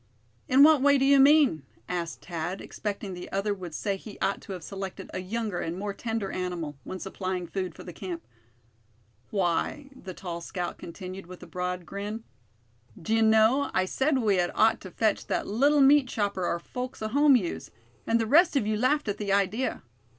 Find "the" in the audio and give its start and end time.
3.13-3.31, 7.83-7.93, 9.95-10.15, 18.19-18.25, 19.19-19.31